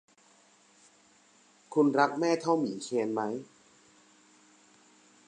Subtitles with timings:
[1.73, 3.21] คุณรักแม่เท่าหมีเคนไหม